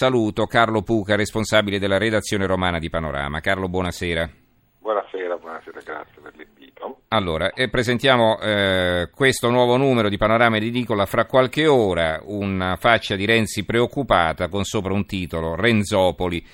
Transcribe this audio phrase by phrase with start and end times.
[0.00, 3.40] saluto Carlo Puca, responsabile della redazione romana di Panorama.
[3.40, 4.30] Carlo, buonasera.
[4.78, 7.00] Buonasera, buonasera, grazie per l'invito.
[7.08, 13.14] Allora, eh, presentiamo eh, questo nuovo numero di Panorama Edicola fra qualche ora, una faccia
[13.14, 16.46] di Renzi preoccupata con sopra un titolo, Renzopoli.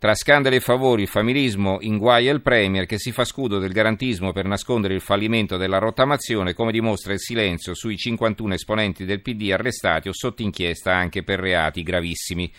[0.00, 4.32] Tra scandali e favori, il familismo inguaia il Premier che si fa scudo del garantismo
[4.32, 9.50] per nascondere il fallimento della rottamazione, come dimostra il silenzio sui 51 esponenti del PD
[9.52, 12.50] arrestati o sotto inchiesta anche per reati gravissimi.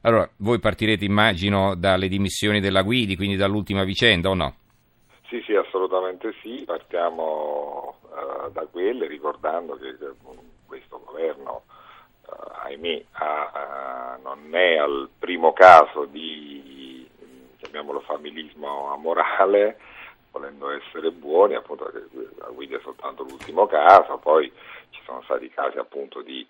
[0.00, 4.54] Allora, voi partirete, immagino, dalle dimissioni della Guidi, quindi dall'ultima vicenda, o no?
[5.28, 6.62] Sì, sì, assolutamente sì.
[6.64, 9.94] Partiamo uh, da quelle, ricordando che
[10.64, 11.64] questo governo,
[12.28, 12.32] uh,
[12.64, 16.47] ahimè, ha, uh, non è al primo caso di
[17.68, 19.78] chiamiamolo familismo amorale,
[20.30, 21.90] volendo essere buoni, appunto
[22.38, 24.50] la guida è soltanto l'ultimo caso, poi
[24.90, 26.46] ci sono stati casi appunto di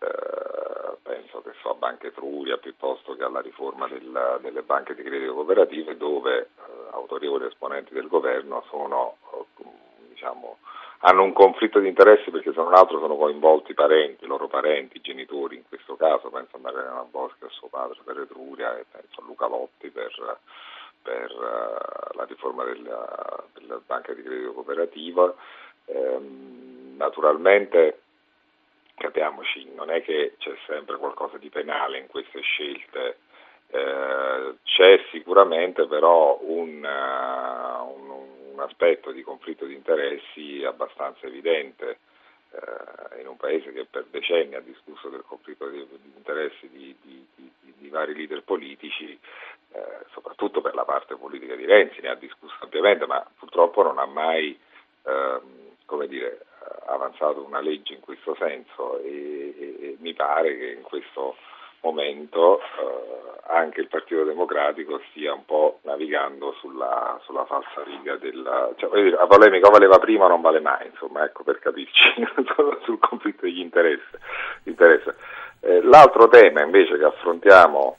[0.00, 5.02] eh, penso che so a Banca Etruria piuttosto che alla riforma del, delle banche di
[5.02, 6.46] credito cooperative dove eh,
[6.92, 9.64] autorevoli esponenti del governo sono, eh,
[10.10, 10.58] diciamo,
[11.00, 14.46] hanno un conflitto di interessi perché se non altro sono coinvolti i parenti, i loro
[14.46, 15.56] parenti, i genitori.
[15.56, 15.64] in
[15.98, 19.90] caso, penso a Mariana Boschi, a suo padre per Etruria e penso a Luca Lotti
[19.90, 20.38] per,
[21.02, 25.34] per uh, la riforma della, della, banca di credito cooperativa.
[25.86, 28.00] Ehm, naturalmente
[28.98, 33.18] capiamoci, non è che c'è sempre qualcosa di penale in queste scelte,
[33.70, 38.10] eh, c'è sicuramente però un, uh, un,
[38.52, 41.98] un, aspetto di conflitto di interessi abbastanza evidente
[42.58, 46.96] eh, in un paese che per decenni ha discusso del conflitto di, di interessi di,
[47.02, 49.18] di, di, vari leader politici,
[49.72, 53.98] eh, soprattutto per la parte politica di Renzi, ne ha discusso ampiamente, ma purtroppo non
[53.98, 54.58] ha mai
[55.04, 56.44] ehm, come dire,
[56.86, 61.36] avanzato una legge in questo senso e, e, e mi pare che in questo
[61.80, 68.70] momento eh, anche il Partito Democratico stia un po' navigando sulla, sulla falsa riga della...
[68.76, 72.26] Cioè, dire, la polemica valeva prima o non vale mai, insomma, ecco per capirci,
[72.84, 74.16] sul conflitto degli interessi.
[75.60, 77.96] Eh, l'altro tema invece che affrontiamo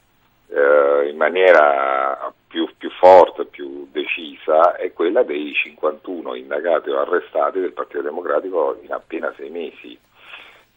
[0.50, 7.59] eh, in maniera più, più forte, più decisa, è quella dei 51 indagati o arrestati
[7.59, 9.98] del Partito Democratico in appena sei mesi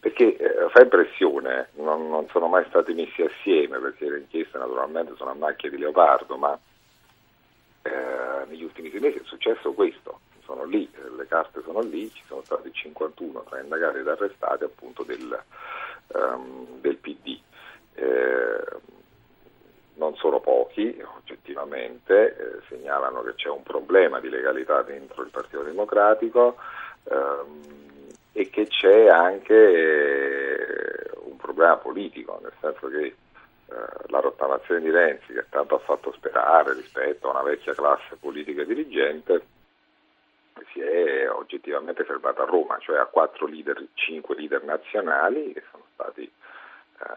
[0.03, 5.15] perché eh, fa impressione, non, non, sono mai stati messi assieme perché le inchieste naturalmente
[5.15, 6.59] sono a macchia di leopardo, ma
[7.83, 12.11] eh, negli ultimi sei mesi è successo questo, sono lì, eh, le carte sono lì,
[12.11, 15.41] ci sono stati 51 tra indagati ed arrestati appunto del,
[16.09, 17.39] um, del PD.
[17.95, 18.65] Eh,
[19.95, 25.63] non sono pochi, oggettivamente, eh, segnalano che c'è un problema di legalità dentro il Partito
[25.63, 26.57] Democratico.
[27.05, 27.83] Ehm,
[28.33, 33.15] e che c'è anche eh, un problema politico, nel senso che eh,
[34.07, 38.65] la rottamazione di Renzi, che tanto ha fatto sperare rispetto a una vecchia classe politica
[38.65, 39.47] dirigente,
[40.73, 45.85] si è oggettivamente fermata a Roma, cioè a quattro leader, cinque leader nazionali che sono
[45.93, 47.17] stati eh,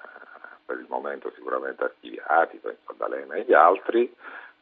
[0.65, 4.13] per il momento sicuramente archiviati, penso a D'Alema e gli altri,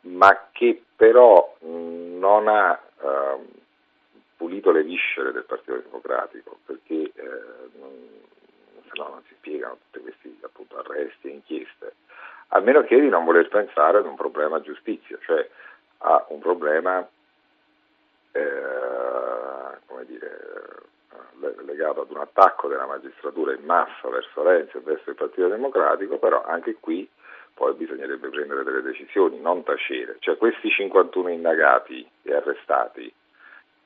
[0.02, 3.48] ma che però non ha ehm,
[4.44, 7.92] pulito le viscere del Partito Democratico, perché eh, non,
[8.84, 11.94] se no non si spiegano tutti questi appunto, arresti e inchieste,
[12.50, 15.50] a meno che di non voler pensare ad un problema giustizia, cioè
[16.00, 17.08] a un problema
[18.34, 20.82] eh, come dire,
[21.66, 26.18] legato ad un attacco della magistratura in massa verso Renzi e verso il Partito Democratico,
[26.18, 27.10] però anche qui
[27.54, 30.18] poi bisognerebbe prendere delle decisioni, non tacere.
[30.20, 33.14] Cioè questi 51 indagati e arrestati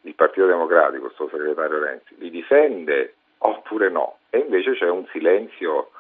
[0.02, 4.18] il Partito Democratico, il suo segretario Renzi, li difende oppure no?
[4.30, 5.92] E invece c'è un silenzio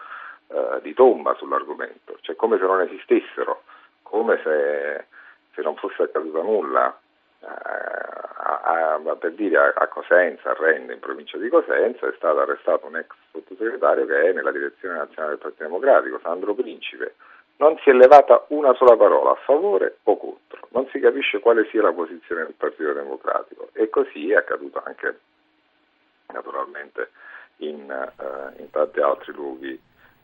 [0.47, 3.63] eh, di tomba sull'argomento, cioè come se non esistessero,
[4.03, 5.05] come se,
[5.53, 6.97] se non fosse accaduto nulla.
[7.39, 8.07] Eh,
[8.47, 12.39] a, a, per dire a, a Cosenza, a Rende, in provincia di Cosenza, è stato
[12.39, 17.15] arrestato un ex sottosegretario che è nella direzione nazionale del Partito Democratico, Sandro Principe.
[17.57, 21.67] Non si è levata una sola parola a favore o contro, non si capisce quale
[21.71, 25.19] sia la posizione del Partito Democratico e così è accaduto anche
[26.27, 27.09] naturalmente
[27.57, 29.79] in, uh, in tanti altri luoghi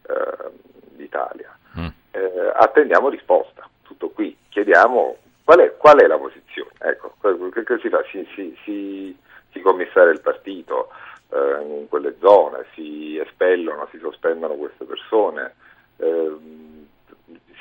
[0.08, 0.52] uh,
[0.90, 1.58] d'Italia.
[1.80, 1.88] Mm.
[2.12, 7.80] Eh, attendiamo risposta, tutto qui, chiediamo qual è, qual è la posizione, ecco, che, che
[7.80, 8.04] si fa?
[8.12, 9.18] Si, si, si,
[9.52, 10.90] si commissaria il partito
[11.30, 15.56] eh, in quelle zone, si espellono, si sospendono queste persone.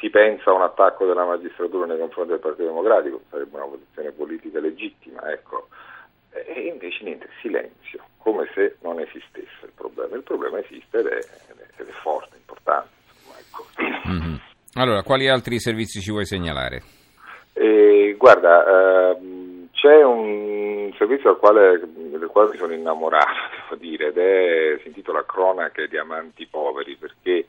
[0.02, 4.10] Si pensa a un attacco della magistratura nei confronti del Partito Democratico, sarebbe una posizione
[4.10, 5.68] politica legittima, ecco.
[6.32, 10.16] E invece niente, silenzio, come se non esistesse il problema.
[10.16, 11.18] Il problema esiste ed è,
[11.76, 12.88] ed è forte, importante.
[13.12, 14.10] Insomma, ecco.
[14.10, 14.34] Mm-hmm.
[14.74, 16.82] Allora, quali altri servizi ci vuoi segnalare?
[17.52, 23.30] Eh, guarda, ehm, c'è un servizio del quale, del quale, mi sono innamorato,
[23.70, 27.46] devo dire, ed è, si intitola Cronache di amanti poveri, perché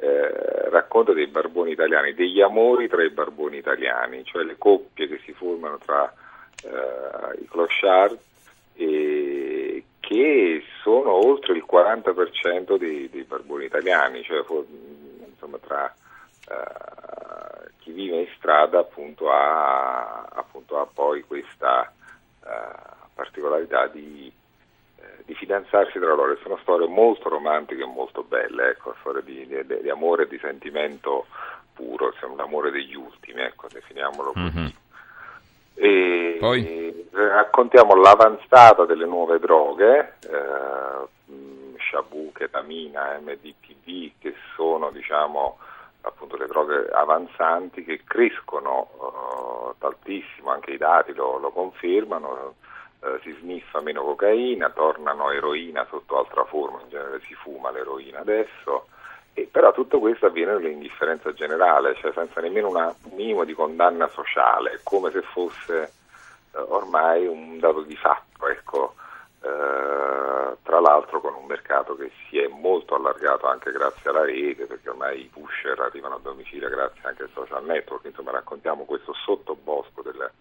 [0.00, 5.20] eh, racconta dei barboni italiani, degli amori tra i barboni italiani, cioè le coppie che
[5.24, 6.12] si formano tra
[6.64, 8.18] eh, i clochard
[8.74, 14.42] e che sono oltre il 40% dei, dei barboni italiani, cioè
[15.26, 15.92] insomma tra
[16.48, 21.92] uh, chi vive in strada appunto ha, appunto, ha poi questa
[22.40, 24.32] uh, particolarità di,
[24.98, 26.36] uh, di, fidanzarsi tra loro.
[26.42, 30.38] Sono storie molto romantiche e molto belle, ecco, storie di, di, di amore e di
[30.38, 31.26] sentimento
[31.72, 34.58] puro, insomma, l'amore degli ultimi, ecco, definiamolo così.
[34.58, 34.66] Mm-hmm.
[35.80, 37.08] E, Poi?
[37.12, 41.06] raccontiamo l'avanzata delle nuove droghe, eh,
[41.78, 45.58] shabu, ketamina, MDPV, che sono diciamo,
[46.02, 52.54] appunto, le droghe avanzanti che crescono uh, tantissimo, anche i dati lo, lo confermano,
[53.00, 58.20] uh, si sniffa meno cocaina, tornano eroina sotto altra forma, in genere si fuma l'eroina
[58.20, 58.86] adesso,
[59.34, 64.08] e però tutto questo avviene nell'indifferenza generale, cioè senza nemmeno una, un minimo di condanna
[64.08, 65.92] sociale, come se fosse
[66.52, 68.48] uh, ormai un dato di fatto.
[68.48, 68.94] Ecco.
[69.40, 74.66] Eh, tra l'altro con un mercato che si è molto allargato anche grazie alla rete,
[74.66, 79.12] perché ormai i pusher arrivano a domicilio grazie anche ai social network, insomma raccontiamo questo
[79.14, 80.32] sottobosco delle,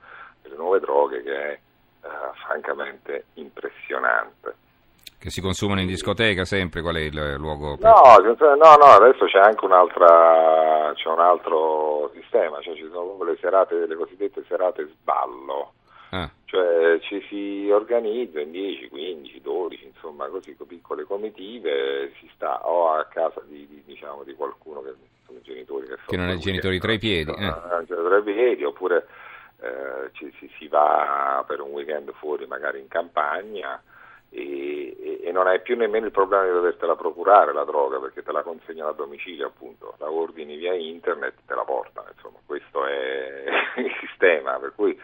[0.42, 1.60] delle nuove droghe che è
[2.46, 4.56] francamente impressionante.
[5.20, 6.82] Che si consumano in discoteca sempre?
[6.82, 7.76] Qual è il luogo?
[7.78, 7.90] Per...
[7.90, 8.18] No,
[8.56, 13.88] no, no, adesso c'è anche un'altra, c'è un altro sistema, cioè ci sono le serate,
[13.88, 15.74] le cosiddette serate sballo,
[16.10, 16.30] Ah.
[16.46, 22.66] Cioè ci si organizza in 10, 15, 12, insomma così con piccole comitive, si sta
[22.66, 24.94] o a casa di, di, diciamo, di qualcuno che
[25.26, 27.54] sono genitori che, che non i genitori tra i piedi, eh.
[27.86, 29.06] tra i piedi oppure
[29.60, 33.82] eh, ci, ci, si va per un weekend fuori magari in campagna
[34.30, 38.24] e, e, e, non hai più nemmeno il problema di dovertela procurare la droga perché
[38.24, 42.86] te la consegnano a domicilio appunto, la ordini via internet, te la portano, insomma questo
[42.86, 43.46] è
[43.78, 45.00] il sistema per cui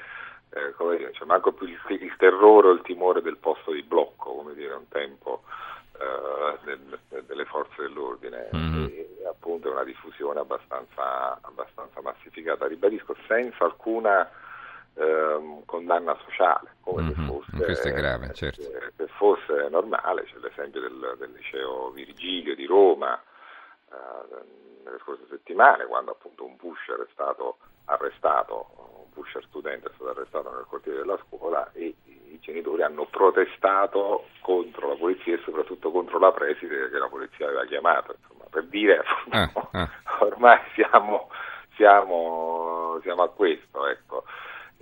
[0.55, 3.81] eh, come dire, cioè manco più il, il, terrore o il timore del posto di
[3.81, 5.41] blocco, come dire un tempo
[5.97, 8.49] eh, del, delle forze dell'ordine.
[8.55, 8.83] Mm-hmm.
[8.85, 14.29] e, appunto è una diffusione abbastanza, abbastanza massificata, ribadisco, senza alcuna
[14.95, 17.13] ehm, condanna sociale, come mm-hmm.
[17.13, 18.61] se fosse, Questo è grave, certo.
[18.61, 23.19] eh, se fosse normale, c'è l'esempio del, del liceo Virgilio di Roma
[23.91, 23.95] eh,
[24.83, 30.51] nelle scorse settimane, quando appunto un pusher è stato arrestato pusher studente è stato arrestato
[30.51, 36.19] nel cortile della scuola e i genitori hanno protestato contro la polizia e soprattutto contro
[36.19, 39.89] la preside che la polizia aveva chiamato, insomma, per dire eh, eh.
[40.19, 41.29] ormai siamo,
[41.75, 43.87] siamo, siamo, a questo.
[43.87, 44.23] Ecco.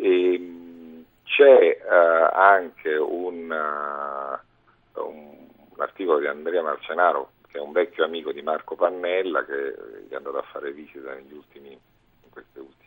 [0.02, 7.72] E, c'è uh, anche un, uh, un, un articolo di Andrea Marcenaro che è un
[7.72, 9.76] vecchio amico di Marco Pannella che
[10.08, 12.82] gli è andato a fare visita negli ultimi, in queste ultime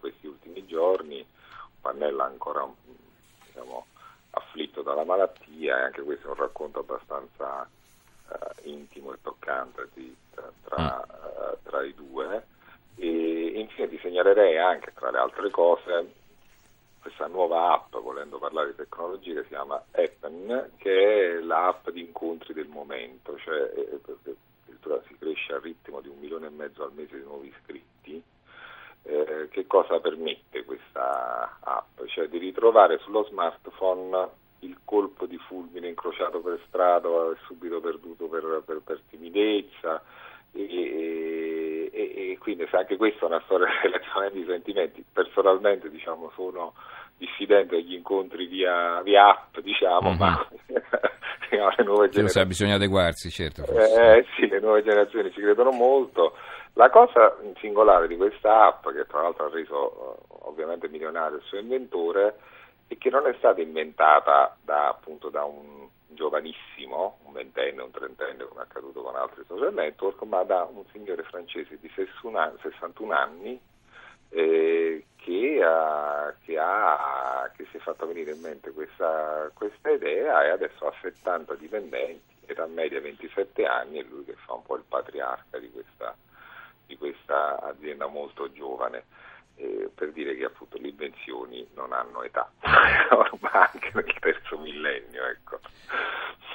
[0.00, 1.24] questi ultimi giorni,
[1.80, 2.66] Pannella ancora
[3.46, 3.86] diciamo,
[4.30, 7.68] afflitto dalla malattia e anche questo è un racconto abbastanza
[8.28, 10.14] uh, intimo e toccante di,
[10.64, 12.46] tra, uh, tra, i due.
[12.96, 16.12] E infine ti segnalerei anche, tra le altre cose,
[17.00, 22.00] questa nuova app, volendo parlare di tecnologia, che si chiama Appen, che è l'app di
[22.00, 23.70] incontri del momento, cioè
[24.64, 28.22] addirittura si cresce al ritmo di un milione e mezzo al mese di nuovi iscritti
[29.02, 32.04] eh, che cosa permette questa app?
[32.06, 34.28] Cioè di ritrovare sullo smartphone
[34.60, 37.08] il colpo di fulmine incrociato per strada
[37.46, 40.02] subito perduto per, per, per timidezza
[40.52, 41.49] e, e,
[42.08, 46.74] e, quindi se anche questa è una storia relativamente di sentimenti personalmente diciamo sono
[47.16, 50.18] diffidente agli incontri via, via app diciamo mm-hmm.
[50.18, 50.46] ma
[51.76, 52.46] le nuove generazioni.
[52.46, 56.36] bisogna adeguarsi certo eh, sì le nuove generazioni ci credono molto.
[56.74, 61.42] La cosa singolare di questa app, che tra l'altro ha reso eh, ovviamente milionario il
[61.42, 62.36] suo inventore,
[62.86, 65.88] è che non è stata inventata da, appunto, da un
[66.20, 70.84] giovanissimo, un ventenne, un trentenne, come è accaduto con altri social network, ma da un
[70.92, 73.58] signore francese di 61 anni
[74.28, 80.44] eh, che, ha, che, ha, che, si è fatto venire in mente questa, questa idea
[80.44, 84.76] e adesso ha 70 dipendenti, età media 27 anni, e lui che fa un po'
[84.76, 86.14] il patriarca di questa
[86.90, 89.04] di questa azienda molto giovane.
[89.56, 92.50] Eh, per dire che appunto le invenzioni non hanno età,
[93.10, 95.24] ormai anche nel terzo millennio.
[95.26, 95.60] Ecco.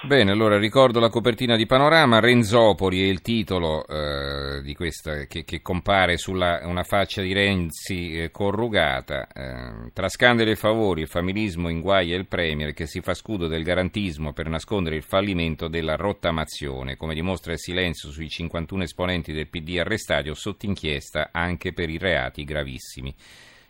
[0.03, 5.43] Bene, allora ricordo la copertina di Panorama, Renzopoli è il titolo eh, di questa che,
[5.43, 9.27] che compare sulla una faccia di Renzi eh, corrugata.
[9.27, 13.63] Eh, tra scandali e favori, il familismo inguaia il Premier che si fa scudo del
[13.63, 19.47] garantismo per nascondere il fallimento della rottamazione, come dimostra il silenzio sui 51 esponenti del
[19.47, 23.15] PD arrestati o sotto inchiesta anche per i reati gravissimi.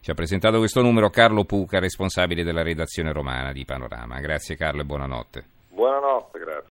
[0.02, 4.20] Ci ha presentato questo numero Carlo Puca, responsabile della redazione romana di Panorama.
[4.20, 5.46] Grazie Carlo e buonanotte.
[5.76, 6.64] Buonanotte, grazie.